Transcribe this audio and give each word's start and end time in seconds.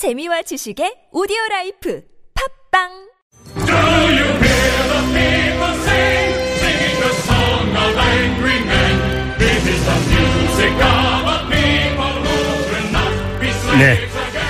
재미와 0.00 0.40
지식의 0.40 1.12
오디오 1.12 1.36
라이프 1.50 2.02
팟빵 2.72 2.88
네. 13.78 13.98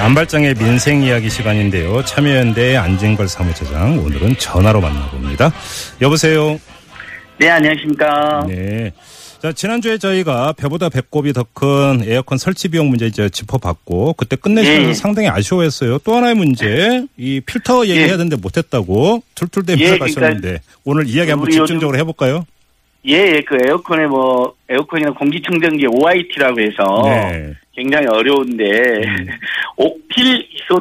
안발장의 0.01 0.55
민생 0.55 1.03
이야기 1.03 1.29
시간인데요. 1.29 2.05
참여연대의 2.05 2.77
안진걸 2.77 3.27
사무처장 3.27 3.99
오늘은 4.05 4.37
전화로 4.37 4.81
만나봅니다. 4.81 5.51
여보세요. 6.01 6.61
네, 7.39 7.51
안녕하십니까. 7.51 8.47
네. 8.47 8.93
자, 9.43 9.53
지난주에 9.53 9.97
저희가 9.97 10.53
배보다 10.53 10.89
배꼽이 10.91 11.33
더 11.33 11.45
큰 11.55 12.03
에어컨 12.05 12.37
설치 12.39 12.69
비용 12.69 12.89
문제 12.91 13.07
이제 13.07 13.29
짚어봤고 13.29 14.13
그때 14.15 14.37
끝내시면서 14.37 14.89
예. 14.91 14.95
상당히 14.95 15.29
아쉬워했어요. 15.29 15.99
또 16.05 16.15
하나의 16.15 16.35
문제 16.35 17.05
이 17.17 17.41
필터 17.41 17.87
얘기해야 17.87 18.17
되는데 18.17 18.37
못했다고 18.37 19.23
툴툴대면서 19.35 19.85
예, 19.95 19.99
그러니까 19.99 20.21
가셨는데 20.21 20.61
오늘 20.85 21.09
이야기 21.09 21.31
한번 21.31 21.51
집중적으로 21.51 21.99
해볼까요? 21.99 22.47
예, 23.09 23.15
예, 23.15 23.41
그 23.47 23.57
에어컨에 23.67 24.07
뭐, 24.07 24.55
에어컨이나 24.69 25.11
공기청정기 25.13 25.87
OIT라고 25.87 26.61
해서 26.61 27.03
네. 27.07 27.55
굉장히 27.75 28.07
어려운데, 28.09 28.65
옥필 29.77 30.47
이소 30.53 30.79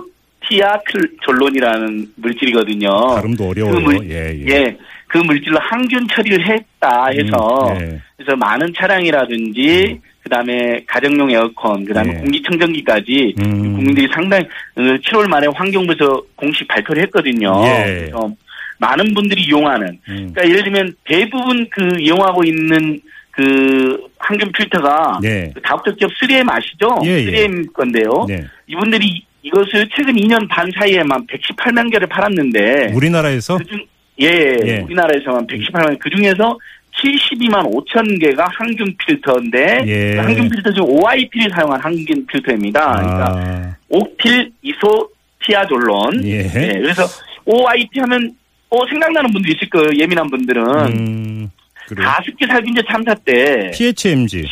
티아 0.50 0.78
졸론이라는 1.26 2.12
물질이거든요. 2.17 2.89
발음도 3.16 3.48
어려워요. 3.48 3.73
그 3.73 3.80
물, 3.80 4.09
예, 4.12 4.36
예. 4.38 4.45
예. 4.48 4.78
그 5.09 5.18
물질로 5.18 5.58
항균 5.59 6.08
처리를 6.08 6.48
했다 6.48 7.08
해서, 7.08 7.67
음, 7.73 7.81
예. 7.81 8.02
그래서 8.16 8.36
많은 8.38 8.72
차량이라든지, 8.76 10.00
그 10.22 10.30
다음에 10.30 10.84
가정용 10.88 11.31
에어컨, 11.31 11.84
그 11.84 11.94
다음에 11.94 12.13
예. 12.13 12.17
공기청정기까지 12.20 13.34
음. 13.40 13.73
국민들이 13.73 14.08
상당히 14.14 14.45
어, 14.76 14.81
7월 14.81 15.27
말에 15.27 15.48
환경부에서 15.53 16.22
공식 16.36 16.67
발표를 16.67 17.03
했거든요. 17.03 17.52
예. 17.66 17.84
그래서 18.00 18.31
많은 18.78 19.14
분들이 19.16 19.42
이용하는 19.42 19.88
음. 20.08 20.31
그러니까 20.33 20.48
예를 20.48 20.64
들면 20.64 20.94
대부분 21.06 21.67
그 21.72 22.00
이용하고 22.00 22.44
있는 22.44 23.00
그 23.31 24.08
항균 24.20 24.52
필터가 24.52 25.20
네. 25.23 25.52
그 25.55 25.61
다국적 25.61 25.98
기업 25.98 26.11
3M 26.22 26.50
아시죠? 26.50 26.88
예, 27.05 27.26
예. 27.26 27.48
3M 27.48 27.73
건데요. 27.73 28.26
네. 28.28 28.45
이분들이 28.67 29.23
이것을 29.42 29.89
최근 29.95 30.14
2년 30.14 30.48
반 30.50 30.70
사이에만 30.78 31.26
118만 31.26 31.92
개를 31.92 32.08
팔았는데 32.08 32.92
우리나라에서 32.94 33.58
그중 33.58 33.80
예, 34.22 34.58
예. 34.66 34.80
우리나라에서만 34.80 35.48
118만 35.48 35.98
그 36.00 36.09
중에서 36.09 36.58
72만 37.02 37.64
5천 37.72 38.20
개가 38.20 38.48
항균 38.52 38.95
필터인데 38.98 39.84
예. 39.86 40.16
그 40.16 40.22
항균 40.22 40.50
필터 40.50 40.72
중 40.73 40.86
OIP를 40.86 41.50
사용한 41.52 41.80
항균 41.80 42.26
필터입니다. 42.28 42.92
그러니까 42.92 43.26
아, 43.36 43.76
옥필 43.89 44.52
이소 44.61 45.09
티아졸론. 45.45 46.26
예. 46.26 46.44
네, 46.44 46.80
그래서 46.80 47.03
OIT 47.45 48.00
하면 48.02 48.36
어 48.70 48.86
생각나는 48.88 49.31
분들 49.31 49.56
있을 49.56 49.70
거예요. 49.70 49.89
예민한 50.00 50.30
분들은 50.30 50.64
음. 50.94 51.52
가습기 51.95 52.45
살균제 52.45 52.81
참사 52.89 53.16
때 53.16 53.72
PHMG. 53.73 54.45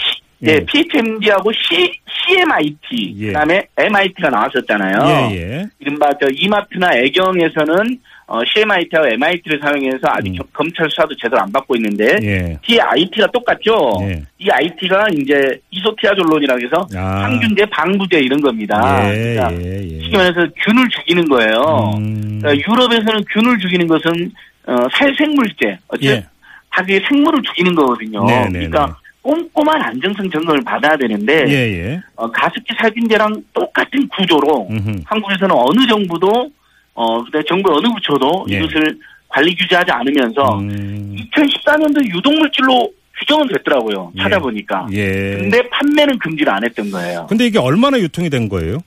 예, 0.45 0.53
예. 0.53 0.59
PHMG하고 0.65 1.51
C, 1.51 1.91
CMIT 2.25 3.15
예. 3.17 3.27
그다음에 3.27 3.67
MIT가 3.77 4.29
나왔었잖아요. 4.29 5.31
예, 5.31 5.35
예. 5.35 5.65
이른바 5.79 6.09
저 6.19 6.27
이마트나 6.31 6.95
애경에서는 6.95 7.99
어, 8.29 8.41
CMIT하고 8.45 9.07
MIT를 9.13 9.57
사용해서 9.63 9.99
아직 10.03 10.31
음. 10.31 10.35
겨- 10.35 10.43
검찰 10.51 10.89
수사도 10.89 11.15
제대로 11.15 11.41
안 11.41 11.49
받고 11.49 11.75
있는데 11.77 12.17
예. 12.23 12.57
뒤에 12.61 12.77
IT가 12.81 13.25
똑같죠. 13.27 13.99
예. 14.01 14.21
이 14.37 14.49
IT가 14.49 15.05
이제 15.13 15.57
이소티아졸론이라고 15.71 16.59
해서 16.61 16.87
아. 16.97 17.23
항균제, 17.23 17.65
방부제 17.67 18.19
이런 18.19 18.41
겁니다. 18.41 19.09
예, 19.13 19.35
그러니까 19.35 19.53
예, 19.63 19.75
예. 19.81 20.03
쉽게 20.03 20.17
말해서 20.17 20.47
균을 20.61 20.89
죽이는 20.89 21.29
거예요. 21.29 21.93
음, 21.99 22.39
그러니까 22.41 22.69
유럽에서는 22.69 23.23
균을 23.31 23.57
죽이는 23.59 23.87
것은 23.87 24.31
어, 24.67 24.75
살생물제, 24.91 25.77
어쨌든 25.87 26.09
예. 26.17 26.25
다 26.71 26.81
그게 26.81 26.99
생물을 27.07 27.41
죽이는 27.43 27.73
거거든요. 27.75 28.25
네, 28.25 28.43
네, 28.49 28.67
그러니까 28.67 28.97
꼼꼼한 29.21 29.81
안정성 29.81 30.29
점검을 30.29 30.61
받아야 30.65 30.97
되는데 30.97 31.45
예, 31.47 31.53
예. 31.93 32.01
어, 32.17 32.29
가습기 32.29 32.73
살균제랑 32.77 33.41
똑같은 33.53 34.05
구조로 34.09 34.67
음흠. 34.69 35.01
한국에서는 35.05 35.55
어느 35.57 35.87
정부도 35.87 36.49
어, 36.97 37.23
그다음에 37.23 37.45
정부 37.47 37.71
어느 37.71 37.87
부처도 37.93 38.47
예. 38.49 38.57
이것을 38.57 38.97
관리 39.29 39.55
규제하지 39.55 39.91
않으면서 39.91 40.57
음, 40.57 41.15
2014년도 41.15 42.03
유독물질로 42.15 42.91
규정은 43.19 43.47
됐더라고요. 43.49 44.11
예. 44.17 44.23
찾아보니까. 44.23 44.87
예. 44.93 45.37
근데 45.37 45.61
판매는 45.69 46.17
금지를 46.17 46.51
안 46.51 46.63
했던 46.65 46.89
거예요. 46.89 47.27
근데 47.29 47.45
이게 47.45 47.59
얼마나 47.59 47.99
유통이 47.99 48.31
된 48.31 48.49
거예요? 48.49 48.79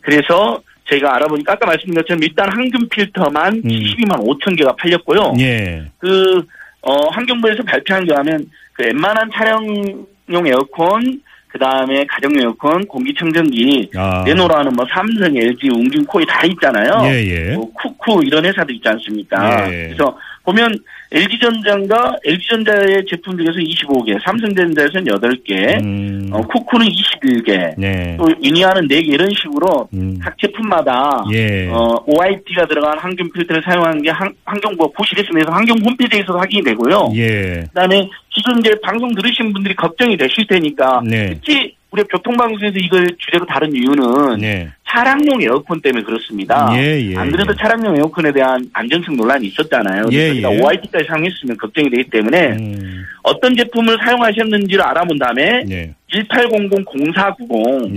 그래서 0.00 0.62
제가 0.88 1.16
알아보니까 1.16 1.54
아까 1.54 1.66
말씀드린 1.66 1.94
것처럼 1.96 2.22
일단 2.22 2.48
항균 2.52 2.88
필터만 2.88 3.54
음. 3.54 3.68
72만 3.68 4.24
5천 4.24 4.56
개가 4.56 4.76
팔렸고요. 4.76 5.34
예. 5.40 5.90
그, 5.98 6.46
어, 6.82 7.08
환경부에서 7.10 7.64
발표한 7.64 8.04
게 8.04 8.14
하면 8.14 8.48
그 8.74 8.84
웬만한 8.84 9.28
차량용 9.34 10.46
에어컨, 10.46 11.20
그 11.56 11.58
다음에 11.58 12.04
가정용 12.04 12.42
에어컨, 12.42 12.86
공기청정기, 12.86 13.88
아. 13.96 14.22
레노라는 14.26 14.74
뭐 14.74 14.84
삼성, 14.92 15.34
LG, 15.34 15.70
웅진, 15.70 16.04
코이 16.04 16.26
다 16.26 16.44
있잖아요. 16.44 17.10
예, 17.10 17.24
예. 17.24 17.54
뭐 17.54 17.72
쿠쿠 17.72 18.22
이런 18.24 18.44
회사도 18.44 18.74
있지 18.74 18.86
않습니까? 18.86 19.66
예. 19.72 19.86
그래서 19.86 20.18
보면 20.44 20.78
LG전자가 21.12 22.16
LG전자의 22.24 23.04
제품 23.08 23.36
중에서 23.36 23.58
25개, 23.58 24.18
삼성전자에서는 24.24 25.04
8개, 25.04 25.82
음, 25.82 26.28
어, 26.32 26.40
쿠쿠는 26.40 26.86
21개, 26.86 27.74
네. 27.78 28.16
또 28.18 28.26
유니아는 28.42 28.88
4개 28.88 29.06
이런 29.06 29.28
식으로 29.30 29.88
음. 29.94 30.18
각 30.20 30.36
제품마다 30.38 31.24
예. 31.32 31.68
어, 31.68 31.94
OIT가 32.06 32.66
들어간 32.66 32.98
항균 32.98 33.30
필터를 33.32 33.62
사용하는 33.64 34.02
게 34.02 34.10
환, 34.10 34.32
환경부가 34.44 34.92
고시됐습니다. 34.96 35.52
환경 35.52 35.76
홈페이지에서도 35.84 36.38
확인이 36.38 36.62
되고요. 36.64 37.12
예. 37.14 37.64
그다음에 37.68 38.08
지금 38.34 38.58
이제 38.58 38.74
방송 38.82 39.14
들으신 39.14 39.52
분들이 39.52 39.74
걱정이 39.76 40.16
되실 40.16 40.46
테니까 40.46 41.02
네. 41.04 41.34
특히 41.34 41.75
우리 41.96 42.04
교통방송에서 42.04 42.76
이걸 42.76 43.08
주제로 43.16 43.46
다룬 43.46 43.74
이유는 43.74 44.38
네. 44.38 44.68
차량용 44.86 45.42
에어컨 45.42 45.80
때문에 45.80 46.04
그렇습니다. 46.04 46.68
예, 46.74 47.00
예, 47.00 47.16
안 47.16 47.30
그래도 47.30 47.52
예. 47.52 47.56
차량용 47.56 47.96
에어컨에 47.96 48.32
대한 48.32 48.68
안정성 48.74 49.16
논란이 49.16 49.46
있었잖아요. 49.46 50.08
예, 50.12 50.34
그러니까 50.34 50.52
예. 50.52 50.60
OIT까지 50.60 51.06
사용했으면 51.08 51.56
걱정이 51.56 51.88
되기 51.88 52.10
때문에 52.10 52.52
음, 52.52 53.04
어떤 53.22 53.56
제품을 53.56 53.96
사용하셨는지를 54.04 54.84
알아본 54.84 55.18
다음에 55.18 55.64
네. 55.64 55.94
1800-0490 56.12 57.94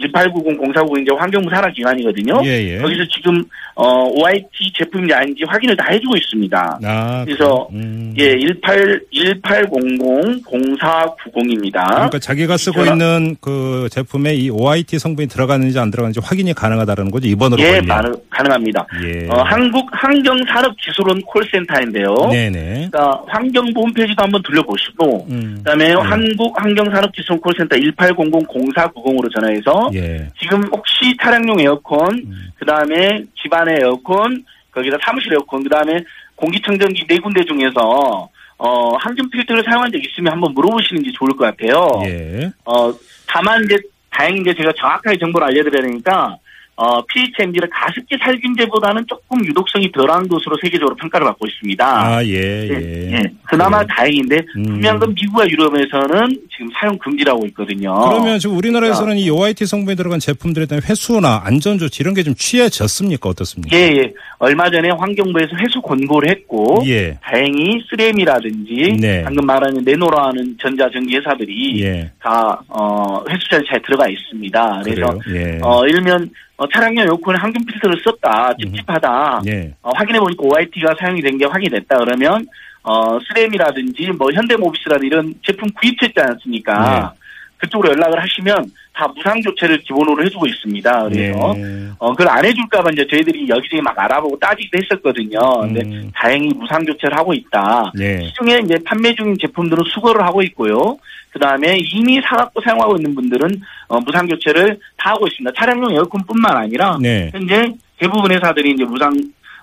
네. 0.00 0.08
1890-0490 0.08 1.02
이제 1.02 1.10
환경부 1.16 1.50
산하 1.50 1.70
기관이거든요. 1.70 2.40
예, 2.44 2.74
예. 2.74 2.78
거기서 2.78 3.04
지금 3.14 3.44
어, 3.74 4.04
OIT 4.10 4.72
제품인지 4.76 5.14
아닌지 5.14 5.44
확인을 5.46 5.76
다 5.76 5.86
해주고 5.90 6.16
있습니다. 6.16 6.78
아, 6.84 7.24
그래서 7.24 7.68
음. 7.72 8.12
예, 8.18 8.32
18 8.40 9.00
1800-0490입니다. 9.14 11.86
그러니까 11.94 12.18
자기가 12.18 12.56
쓰고 12.56 12.84
전화- 12.84 12.92
있는 12.92 13.36
그 13.40 13.88
제품에 13.90 14.34
이 14.34 14.50
OIT 14.50 14.98
성분이 14.98 15.28
들어가는지 15.28 15.78
안 15.78 15.90
들어가는지 15.90 16.20
확인이 16.22 16.52
가능하다는 16.54 17.10
거죠. 17.10 17.28
이번으로 17.28 17.62
예. 17.62 17.80
가능, 17.80 18.14
가능합니다. 18.30 18.86
예. 19.04 19.26
어, 19.30 19.42
한국 19.42 19.86
환경산업기술원 19.92 21.20
콜센터인데요. 21.22 22.14
네네. 22.30 22.88
그러니까 22.90 23.22
환경부 23.28 23.80
홈페이지도 23.82 24.22
한번 24.22 24.42
둘러보시고 24.42 25.26
음. 25.30 25.54
그다음에 25.58 25.92
한국 25.92 26.60
환경산업기술원 26.60 27.40
콜센터 27.40 27.76
1800-0490으로 27.76 29.32
전화해서 29.34 29.87
예. 29.94 30.28
지금 30.38 30.62
혹시 30.72 31.16
차량용 31.22 31.60
에어컨, 31.60 32.14
음. 32.14 32.50
그 32.56 32.64
다음에 32.64 33.24
집안의 33.42 33.78
에어컨, 33.82 34.44
거기다 34.72 34.96
사무실 35.04 35.32
에어컨, 35.32 35.62
그 35.62 35.68
다음에 35.68 36.04
공기청정기 36.36 37.06
네 37.06 37.18
군데 37.18 37.44
중에서 37.44 38.28
어 38.58 38.96
항균 38.96 39.30
필터를 39.30 39.62
사용한 39.64 39.92
적 39.92 39.98
있으면 40.04 40.32
한번 40.32 40.52
물어보시는 40.54 41.02
게 41.02 41.10
좋을 41.12 41.30
것 41.36 41.44
같아요. 41.44 42.02
예. 42.06 42.50
어 42.64 42.92
다만 43.26 43.64
이제 43.64 43.76
다행히 44.10 44.40
이제 44.40 44.54
제가 44.54 44.72
정확하게 44.76 45.18
정보를 45.18 45.46
알려드려야 45.48 45.82
되니까 45.82 46.36
어 46.80 47.02
PHMG를 47.06 47.68
가습기 47.70 48.16
살균제보다는 48.22 49.04
조금 49.08 49.44
유독성이 49.44 49.90
덜한 49.90 50.28
것으로 50.28 50.56
세계적으로 50.62 50.94
평가를 50.94 51.26
받고 51.26 51.44
있습니다. 51.48 51.84
아, 51.84 52.24
예, 52.24 52.68
예. 52.68 53.12
예, 53.14 53.22
그나마 53.42 53.78
그래요. 53.78 53.88
다행인데 53.96 54.36
음. 54.58 54.62
분명한 54.62 55.00
건 55.00 55.12
미국과 55.20 55.48
유럽에서는 55.48 56.28
지금 56.52 56.68
사용 56.80 56.96
금지라고 56.98 57.46
있거든요. 57.46 57.94
그러면 58.08 58.38
지금 58.38 58.56
우리나라에서는 58.56 59.16
이 59.18 59.28
OIT 59.28 59.66
성분이 59.66 59.96
들어간 59.96 60.20
제품들에 60.20 60.66
대한 60.66 60.80
회수나 60.88 61.42
안전 61.44 61.78
조치 61.78 62.04
이런 62.04 62.14
게 62.14 62.22
좀 62.28 62.34
취해졌습니까? 62.34 63.28
어떻습니까? 63.30 63.74
예, 63.74 63.84
예. 63.96 64.12
얼마 64.38 64.70
전에 64.70 64.90
환경부에서 64.90 65.56
회수 65.56 65.80
권고를 65.80 66.30
했고 66.30 66.82
예. 66.86 67.18
다행히 67.22 67.82
3M이라든지 67.90 69.00
네. 69.00 69.22
방금 69.24 69.46
말하는 69.46 69.82
네노라는 69.82 70.56
전자전기 70.60 71.16
회사들이 71.16 71.82
예. 71.82 72.12
다 72.20 72.60
어, 72.68 73.24
회수 73.30 73.48
절차에 73.50 73.80
들어가 73.84 74.06
있습니다. 74.08 74.82
그래서. 74.84 75.18
예. 75.34 75.58
어, 75.62 75.86
일면 75.86 76.28
어, 76.58 76.68
차량용 76.68 77.04
에어컨에 77.06 77.38
항균 77.40 77.64
필터를 77.64 78.00
썼다, 78.04 78.52
찝찝하다. 78.58 79.42
예. 79.46 79.72
어, 79.82 79.90
확인해 79.94 80.18
보니까 80.20 80.42
OIT가 80.44 80.94
사용이 81.00 81.22
된 81.22 81.38
게 81.38 81.44
확인됐다 81.46 81.96
그러면 81.98 82.44
어, 82.82 83.18
3M이라든지 83.18 84.16
뭐 84.16 84.28
현대모비스라든지 84.32 85.06
이런 85.06 85.34
제품 85.46 85.68
구입했지 85.70 86.14
않습니까? 86.20 87.14
네. 87.58 87.66
그쪽으로 87.66 87.90
연락을 87.92 88.20
하시면 88.22 88.70
다 88.94 89.06
무상 89.14 89.40
교체를 89.40 89.78
기본으로 89.78 90.24
해주고 90.24 90.46
있습니다. 90.46 91.08
그래서 91.08 91.54
예. 91.58 91.88
어 91.98 92.10
그걸 92.12 92.28
안 92.28 92.44
해줄까봐 92.44 92.90
이제 92.92 93.06
저희들이 93.08 93.48
여기저기 93.48 93.82
막 93.82 93.98
알아보고 93.98 94.38
따지기도 94.38 94.78
했었거든요. 94.78 95.38
근데 95.60 95.82
음. 95.84 96.10
다행히 96.14 96.48
무상 96.54 96.84
교체를 96.84 97.16
하고 97.16 97.34
있다. 97.34 97.92
예. 98.00 98.20
시중에 98.20 98.60
이제 98.64 98.78
판매 98.84 99.14
중인 99.14 99.36
제품들은 99.40 99.84
수거를 99.94 100.24
하고 100.24 100.42
있고요. 100.42 100.98
그 101.30 101.38
다음에 101.38 101.78
이미 101.94 102.20
사갖고 102.22 102.60
사용하고 102.62 102.96
있는 102.96 103.14
분들은 103.14 103.60
어, 103.88 104.00
무상 104.00 104.26
교체를 104.26 104.78
다 104.96 105.10
하고 105.10 105.26
있습니다. 105.26 105.52
차량용 105.58 105.92
에어컨뿐만 105.92 106.56
아니라 106.56 106.98
네. 107.00 107.30
현재 107.32 107.74
대부분 107.98 108.32
회사들이 108.32 108.72
이제 108.72 108.84
무상 108.84 109.12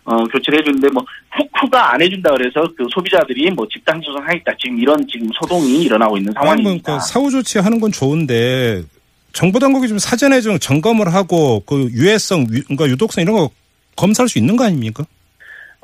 어, 0.05 0.23
교체를 0.25 0.59
해주는데 0.59 0.89
뭐 0.89 1.03
후쿠가 1.35 1.93
안 1.93 2.01
해준다 2.01 2.31
그래서 2.31 2.61
그 2.77 2.85
소비자들이 2.93 3.49
뭐 3.51 3.67
집단 3.71 3.99
소송하겠다 4.05 4.51
지금 4.61 4.79
이런 4.79 5.05
지금 5.11 5.27
소동이 5.39 5.83
일어나고 5.83 6.17
있는 6.17 6.31
상황입니다. 6.33 6.97
그 6.99 7.05
사후 7.05 7.31
조치하는 7.31 7.79
건 7.79 7.91
좋은데 7.91 8.83
정보 9.33 9.59
당국이 9.59 9.87
좀 9.87 9.97
사전에 9.97 10.41
좀 10.41 10.59
점검을 10.59 11.13
하고 11.13 11.61
그 11.65 11.89
유해성, 11.91 12.41
유- 12.51 12.63
그러니까 12.63 12.87
유독성 12.87 13.21
이런 13.23 13.35
거 13.35 13.49
검사할 13.95 14.29
수 14.29 14.37
있는 14.37 14.55
거 14.55 14.63
아닙니까? 14.63 15.05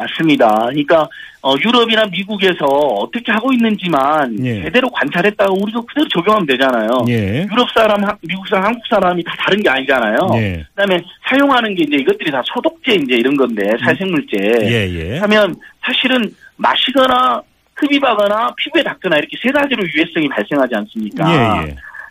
맞습니다. 0.06 0.48
그러니까 0.70 1.08
어, 1.44 1.54
유럽이나 1.64 2.06
미국에서 2.06 2.66
어떻게 2.66 3.32
하고 3.32 3.52
있는지만 3.54 4.38
예. 4.46 4.64
제대로 4.64 4.90
관찰했다가 4.90 5.52
우리도 5.52 5.82
그대로 5.86 6.08
적용하면 6.10 6.46
되잖아요. 6.48 6.90
예. 7.10 7.48
유럽 7.52 7.68
사람, 7.74 8.04
한- 8.04 8.16
미국 8.28 8.48
사람, 8.48 8.66
한국 8.66 8.82
사람이 8.90 9.24
다 9.24 9.34
다른 9.40 9.62
게 9.64 9.70
아니잖아요. 9.70 10.18
예. 10.36 10.66
그다음에 10.76 11.02
사용하는 11.28 11.74
게 11.76 11.84
이제 11.84 11.96
이것들이 11.98 12.32
다 12.32 12.42
소독제 12.46 12.94
이제 12.94 13.16
이런 13.16 13.36
건데 13.36 13.64
살생물제. 13.84 14.38
예, 14.64 15.14
예. 15.14 15.18
하면 15.20 15.56
사실은 15.84 16.24
마시거나 16.58 17.42
흡입하거나 17.76 18.54
피부에 18.58 18.84
닿거나 18.84 19.18
이렇게 19.18 19.36
세 19.42 19.50
가지로 19.52 19.82
유해성이 19.84 20.30
발생하지 20.30 20.76
않습니까? 20.76 21.66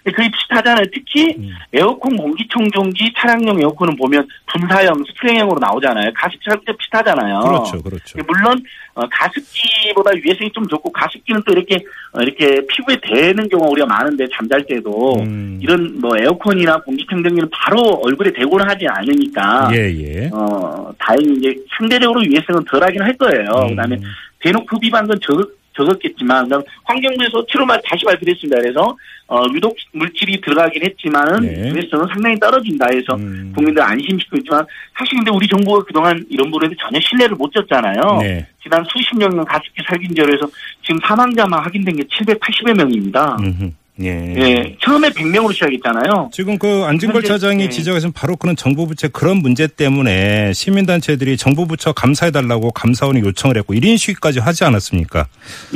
그게 0.05 0.31
비슷하잖아요. 0.31 0.87
특히 0.93 1.35
음. 1.39 1.51
에어컨 1.73 2.17
공기청정기 2.17 3.13
차량용 3.17 3.61
에어컨은 3.61 3.97
보면 3.97 4.27
분사형, 4.47 5.05
스프링형으로 5.09 5.59
나오잖아요. 5.59 6.11
가습기랑 6.17 6.61
비슷하잖아요. 6.79 7.41
그렇죠, 7.41 7.83
그렇죠. 7.83 8.19
물론 8.27 8.63
어, 8.95 9.03
가습기보다 9.09 10.11
유해성이 10.17 10.51
좀 10.53 10.67
적고 10.69 10.91
가습기는 10.91 11.43
또 11.47 11.53
이렇게 11.53 11.77
어, 12.13 12.21
이렇게 12.21 12.67
피부에 12.67 12.99
대는 13.03 13.49
경우가 13.49 13.71
우리가 13.71 13.87
많은데 13.87 14.27
잠잘 14.35 14.65
때도 14.67 15.21
음. 15.21 15.59
이런 15.63 16.01
뭐 16.01 16.17
에어컨이나 16.19 16.79
공기청정기는 16.83 17.49
바로 17.53 18.01
얼굴에 18.03 18.33
대고는 18.33 18.69
하지 18.69 18.87
않으니까 18.89 19.71
예, 19.73 19.91
예. 19.91 20.31
어 20.33 20.93
다행히 20.99 21.35
이제 21.39 21.55
상대적으로 21.77 22.25
유해성은 22.25 22.65
덜하긴 22.65 23.03
할 23.03 23.17
거예요. 23.17 23.45
음. 23.63 23.69
그다음에 23.69 23.99
대놓고 24.41 24.77
흡입한 24.77 25.07
건 25.07 25.19
적, 25.21 25.37
적었겠지만 25.77 26.45
그다음 26.45 26.63
환경부에서 26.85 27.45
7월 27.47 27.65
말 27.65 27.81
다시 27.85 28.05
발표했습니다. 28.05 28.61
그래서 28.61 28.97
어, 29.29 29.45
유독 29.55 29.77
물질이 29.93 30.41
들어가긴 30.41 30.83
했지만은 30.85 31.41
네. 31.43 31.71
유해성은 31.71 32.07
상당히 32.13 32.39
떨어진다 32.41 32.87
해서 32.93 33.15
음. 33.15 33.53
국민들 33.55 33.81
안심시키고 33.81 34.39
있지만 34.39 34.67
사실 34.99 35.19
근데 35.19 35.31
우리 35.31 35.47
정부가 35.47 35.85
그동안 35.85 36.25
이런 36.29 36.51
부분에 36.51 36.75
전혀 36.81 36.99
신뢰를 37.01 37.37
못 37.37 37.53
줬잖아요. 37.53 38.19
네. 38.23 38.47
지난 38.63 38.85
수십 38.89 39.17
년간 39.17 39.45
가습기 39.45 39.83
살균제로 39.87 40.33
해서 40.33 40.47
지금 40.83 40.99
사망자만 41.07 41.63
확인된 41.63 41.97
게 41.97 42.03
780여 42.03 42.77
명입니다. 42.77 43.37
음흠. 43.41 43.71
예. 44.03 44.35
예, 44.37 44.77
처음에 44.81 45.11
100명으로 45.11 45.53
시작했잖아요. 45.53 46.31
지금 46.33 46.59
그 46.59 46.85
안진걸 46.87 47.23
차장이 47.23 47.65
네. 47.65 47.69
지적하신 47.69 48.13
바로 48.13 48.37
그런 48.37 48.57
정부 48.57 48.87
부처 48.87 49.09
그런 49.09 49.39
문제 49.39 49.67
때문에 49.67 50.53
시민단체들이 50.53 51.37
정부 51.37 51.67
부처 51.67 51.93
감사해달라고 51.93 52.71
감사원에 52.71 53.21
요청을 53.21 53.57
했고 53.59 53.75
1인 53.75 53.99
시위까지 53.99 54.41
하지 54.41 54.65
않았습니까? 54.65 55.27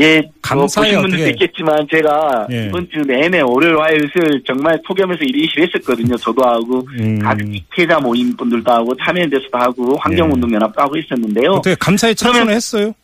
예, 0.01 0.23
감사에 0.43 0.93
뭐 0.93 1.03
보신 1.03 1.11
분들도 1.11 1.31
있겠지만 1.31 1.87
제가 1.91 2.47
예. 2.51 2.67
이번 2.67 2.89
주 2.91 3.01
내내 3.01 3.41
월요일 3.41 3.79
화요일 3.79 4.09
수요일 4.13 4.43
정말 4.47 4.81
폭염에서 4.87 5.23
일인실 5.23 5.63
했었거든요. 5.63 6.17
저도 6.17 6.43
하고 6.43 6.87
음. 6.99 7.19
가습기 7.19 7.65
피해자 7.75 7.99
모임 7.99 8.37
분들도 8.37 8.71
하고 8.71 8.95
참여연대에서도 9.05 9.59
하고 9.59 9.97
환경운동연합도 9.99 10.81
하고 10.81 10.97
있었는데요. 10.97 11.45
예. 11.45 11.57
어떻게 11.57 11.77
감사에 11.79 12.15
참여를 12.15 12.53
했어요? 12.53 12.95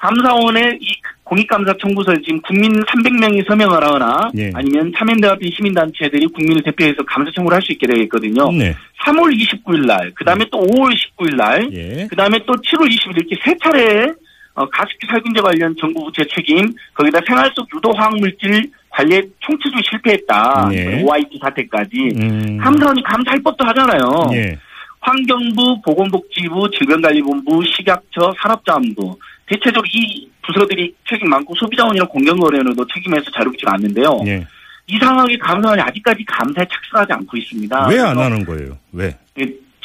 감사원에 0.00 0.78
이 0.80 0.86
공익감사 1.24 1.74
청구서에 1.80 2.16
지금 2.24 2.40
국민 2.40 2.72
300명이 2.72 3.46
서명을 3.46 3.84
하거나 3.84 4.30
예. 4.36 4.50
아니면 4.54 4.92
참여연대 4.96 5.28
같은 5.28 5.48
시민단체들이 5.54 6.26
국민을 6.26 6.62
대표해서 6.62 7.02
감사 7.06 7.30
청구를 7.34 7.54
할 7.54 7.62
수 7.62 7.72
있게 7.72 7.86
되겠거든요. 7.86 8.50
네. 8.52 8.74
3월 9.04 9.30
29일 9.36 9.86
날, 9.86 10.10
그 10.14 10.24
다음에 10.24 10.44
또 10.50 10.58
5월 10.60 10.92
19일 10.96 11.36
날, 11.36 11.68
예. 11.72 12.06
그 12.08 12.16
다음에 12.16 12.38
또 12.46 12.54
7월 12.54 12.88
20일 12.88 13.16
이렇게 13.18 13.36
세 13.44 13.54
차례 13.62 14.10
어, 14.54 14.68
가습기 14.68 15.06
살균제 15.08 15.40
관련 15.42 15.76
정부 15.78 16.04
부처 16.04 16.24
책임, 16.24 16.72
거기다 16.94 17.20
생활 17.26 17.50
속 17.54 17.68
유도 17.74 17.92
화학 17.96 18.16
물질 18.18 18.70
관리에 18.88 19.22
총체적으로 19.38 19.80
실패했다. 19.88 20.68
네. 20.72 21.02
OIT 21.04 21.38
사태까지. 21.40 22.08
음. 22.20 22.58
감사원이 22.58 23.02
감사할 23.04 23.40
법도 23.42 23.64
하잖아요. 23.66 24.00
예. 24.32 24.58
환경부, 25.00 25.80
보건복지부, 25.82 26.70
질병관리본부, 26.78 27.62
식약처, 27.76 28.34
산업자원부 28.40 29.18
대체적으로 29.46 29.84
이 29.92 30.28
부서들이 30.42 30.94
책임 31.08 31.28
많고 31.30 31.54
소비자원이나 31.56 32.04
공정거래원에도 32.06 32.86
책임에서 32.94 33.30
자료지가 33.30 33.74
않는데요. 33.74 34.20
예. 34.26 34.46
이상하게 34.86 35.38
감사원이 35.38 35.80
아직까지 35.82 36.24
감사에 36.24 36.66
착수하지 36.70 37.12
않고 37.12 37.36
있습니다. 37.36 37.88
왜 37.88 37.98
안 37.98 38.18
하는 38.18 38.44
거예요? 38.44 38.76
왜? 38.92 39.16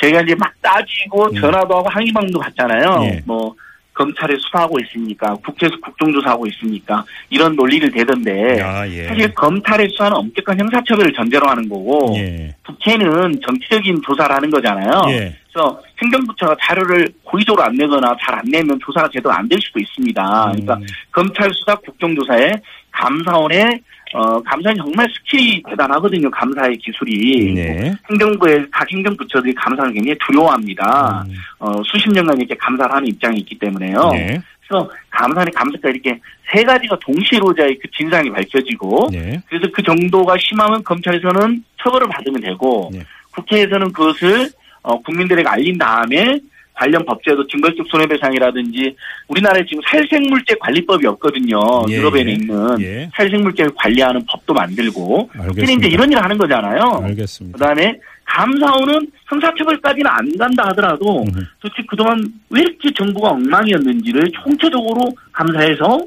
저희가 0.01 0.21
이제 0.21 0.35
막 0.35 0.51
따지고 0.61 1.25
음. 1.29 1.35
전화도 1.39 1.75
하고 1.77 1.89
항의방도 1.89 2.37
갔잖아요. 2.39 2.99
예. 3.05 3.21
뭐 3.25 3.55
검찰에 3.95 4.35
수사하고 4.37 4.77
있으니까 4.79 5.33
국회에서 5.43 5.75
국정조사하고 5.81 6.45
있으니까 6.47 7.03
이런 7.29 7.55
논리를 7.55 7.89
대던데 7.91 8.61
아, 8.61 8.87
예. 8.87 9.07
사실 9.07 9.33
검찰의 9.33 9.89
수사는 9.89 10.15
엄격한 10.15 10.59
형사처벌을 10.59 11.13
전제로 11.13 11.47
하는 11.49 11.67
거고 11.67 12.13
예. 12.17 12.53
국회는 12.65 13.39
정치적인 13.45 14.01
조사를 14.05 14.35
하는 14.35 14.49
거잖아요. 14.51 14.89
예. 15.09 15.35
그래서 15.51 15.81
행정부처가 16.03 16.57
자료를 16.61 17.07
고의적으로 17.23 17.63
안 17.63 17.73
내거나 17.75 18.15
잘 18.21 18.35
안 18.35 18.43
내면 18.51 18.77
조사가 18.85 19.07
제대로 19.13 19.31
안 19.31 19.47
될 19.47 19.57
수도 19.61 19.79
있습니다. 19.79 20.21
그러니까 20.51 20.75
음. 20.75 20.85
검찰 21.11 21.49
수사 21.53 21.73
국정조사에 21.75 22.51
감사원의 22.91 23.79
어, 24.15 24.41
감사는 24.43 24.77
정말 24.77 25.05
스킬이 25.13 25.61
대단하거든요. 25.69 26.31
감사의 26.31 26.77
기술이. 26.77 27.53
네. 27.53 27.93
행정부의 28.09 28.65
각 28.71 28.89
행정부처들이 28.89 29.53
감사를 29.55 29.91
굉장히 29.91 30.17
두려워합니다. 30.25 31.25
음. 31.27 31.35
어, 31.59 31.81
수십 31.83 32.09
년간 32.09 32.37
이렇게 32.37 32.55
감사를 32.55 32.95
하는 32.95 33.07
입장이 33.09 33.39
있기 33.39 33.59
때문에요. 33.59 34.11
네. 34.13 34.41
그래서 34.65 34.89
감사는 35.09 35.51
감사가 35.53 35.89
이렇게 35.89 36.17
세 36.49 36.63
가지가 36.63 36.97
동시에 36.99 37.37
이루어져야 37.37 37.67
그 37.67 37.89
진상이 37.97 38.29
밝혀지고 38.31 39.09
네. 39.11 39.41
그래서 39.49 39.67
그 39.73 39.83
정도가 39.83 40.37
심하면 40.39 40.81
검찰에서는 40.85 41.63
처벌을 41.83 42.07
받으면 42.07 42.39
되고 42.39 42.89
네. 42.93 42.99
국회에서는 43.31 43.91
그것을 43.91 44.49
어, 44.81 45.01
국민들에게 45.01 45.47
알린 45.47 45.77
다음에 45.77 46.39
관련 46.75 47.05
법제도 47.05 47.47
징벌적 47.47 47.85
손해배상이라든지 47.89 48.95
우리나라에 49.27 49.65
지금 49.67 49.81
살생물제 49.89 50.55
관리법이 50.59 51.07
없거든요. 51.07 51.59
예, 51.89 51.95
유럽에는 51.95 52.27
예. 52.27 52.33
있는 52.33 52.81
예. 52.81 53.09
살생물제를 53.15 53.71
관리하는 53.75 54.21
법도 54.27 54.53
만들고. 54.53 55.29
우리는 55.57 55.73
이제 55.79 55.87
이런 55.87 56.11
일을 56.11 56.23
하는 56.23 56.37
거잖아요. 56.37 57.01
알겠습니다. 57.03 57.57
그다음에 57.57 57.97
감사원은 58.25 59.07
형사처벌까지는 59.29 60.07
안 60.09 60.37
간다 60.37 60.67
하더라도 60.69 61.23
음흠. 61.23 61.45
도대체 61.61 61.83
그동안 61.87 62.23
왜 62.49 62.61
이렇게 62.61 62.89
정부가 62.97 63.29
엉망이었는지를 63.29 64.31
총체적으로 64.43 65.11
감사해서 65.31 65.99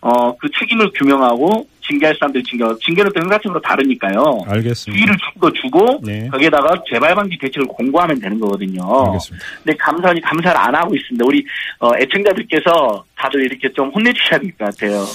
어 0.00 0.34
그 0.38 0.48
책임을 0.58 0.90
규명하고 0.94 1.66
징계할 1.86 2.14
사람들 2.18 2.42
징계하고 2.42 2.78
징계는 2.78 3.10
또 3.14 3.20
형사처벌로 3.20 3.60
다르니까요. 3.60 4.44
알겠습니다. 4.46 4.96
주의를 4.96 5.16
준거 5.32 5.52
주고 5.52 6.00
네. 6.02 6.28
거기에다가 6.28 6.74
재발 6.90 7.14
방지 7.14 7.36
대책을 7.40 7.66
공고하면 7.68 8.18
되는 8.20 8.38
거거든요. 8.40 8.82
알겠습니다. 9.06 9.46
근데 9.62 9.76
감사원이 9.78 10.20
감사를 10.20 10.58
안 10.58 10.74
하고 10.74 10.94
있습니다. 10.94 11.24
우리 11.26 11.44
어, 11.80 11.90
애청자들께서 11.96 13.04
다들 13.16 13.42
이렇게 13.44 13.72
좀 13.74 13.90
혼내주셔야 13.94 14.40
될 14.40 14.50
것 14.58 14.64
같아요. 14.66 15.06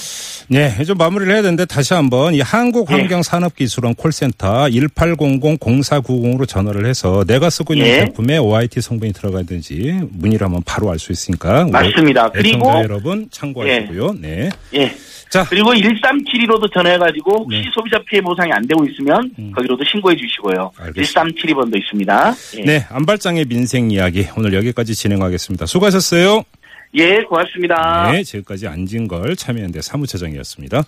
네, 0.48 0.74
이제 0.80 0.92
마무리를 0.94 1.32
해야 1.32 1.42
되는데 1.42 1.64
다시 1.64 1.94
한번 1.94 2.34
이 2.34 2.38
네. 2.38 2.42
한국환경산업기술원 2.42 3.94
콜센터 3.94 4.66
1800-0490으로 4.66 6.46
전화를 6.48 6.86
해서 6.86 7.24
내가 7.24 7.50
쓰고 7.50 7.74
있는 7.74 7.86
예. 7.86 7.94
제품에 8.06 8.38
OIT 8.38 8.80
성분이 8.80 9.12
들어가든지 9.12 10.00
문의를 10.10 10.46
하면 10.46 10.62
바로 10.66 10.90
알 10.90 10.98
수 10.98 11.12
있으니까 11.12 11.66
맞습니다. 11.70 12.30
그리고 12.30 12.68
여러분 12.82 13.28
참고하시고요. 13.30 14.14
네. 14.20 14.50
예. 14.74 14.92
자, 15.30 15.46
그리고 15.48 15.72
1372로도 15.72 16.72
전화해가지고 16.74 17.44
혹시 17.44 17.58
네. 17.58 17.64
소비자 17.72 17.96
피해 18.08 18.20
보상이 18.20 18.50
안 18.52 18.66
되고 18.66 18.84
있으면 18.84 19.30
음. 19.38 19.52
거기로도 19.54 19.84
신고해 19.84 20.16
주시고요. 20.16 20.72
알겠습니다. 20.76 21.22
1372번도 21.22 21.78
있습니다. 21.80 22.34
예. 22.58 22.62
네, 22.64 22.86
안발장의 22.90 23.44
민생 23.46 23.90
이야기 23.92 24.26
오늘 24.36 24.52
여기까지 24.54 24.94
진행하겠습니다. 24.96 25.66
수고하셨어요. 25.66 26.42
예, 26.94 27.22
고맙습니다. 27.22 28.10
네, 28.12 28.22
지금까지 28.24 28.66
안진걸 28.66 29.36
참여연대 29.36 29.80
사무처장이었습니다. 29.80 30.82